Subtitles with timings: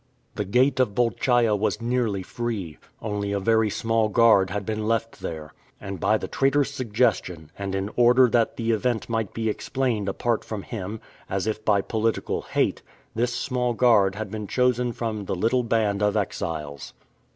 [0.33, 2.79] The Gate of Bolchaia was nearly free.
[3.03, 5.53] Only a very small guard had been left there.
[5.79, 10.43] And by the traitor's suggestion, and in order that the event might be explained apart
[10.43, 12.81] from him, as if by political hate,
[13.13, 16.95] this small guard had been chosen from the little band of exiles.